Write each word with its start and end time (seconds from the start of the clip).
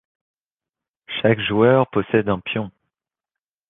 Chaque 1.21 1.39
joueur 1.41 1.87
possède 1.91 2.27
un 2.27 2.39
pion. 2.39 2.71